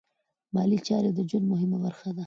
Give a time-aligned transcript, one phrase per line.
[0.53, 2.19] مالي چارې د ژوند مهمه برخه ده.